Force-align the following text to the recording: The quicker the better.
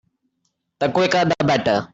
The 0.79 0.89
quicker 0.89 1.25
the 1.25 1.45
better. 1.45 1.87